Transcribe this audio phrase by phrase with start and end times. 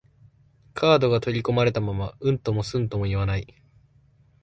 [0.73, 3.55] カードが取り込まれたまま、うんともすんとも言わない